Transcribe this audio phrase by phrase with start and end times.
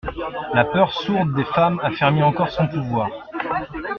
[0.55, 3.11] La peur sourde des femmes affermit encore son pouvoir.